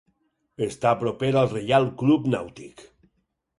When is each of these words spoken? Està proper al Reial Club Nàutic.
Està 0.67 0.93
proper 1.01 1.29
al 1.43 1.53
Reial 1.53 1.87
Club 2.01 2.27
Nàutic. 2.37 2.85